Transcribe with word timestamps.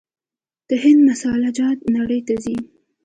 د 0.67 0.69
هند 0.83 0.99
مساله 1.09 1.49
جات 1.57 1.79
نړۍ 1.95 2.19
ته 2.27 2.33
ځي. 2.43 2.57